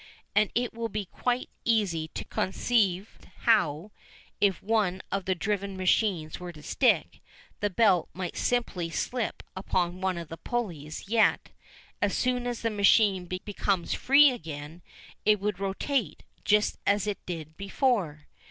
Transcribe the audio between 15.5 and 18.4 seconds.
rotate just as it did before.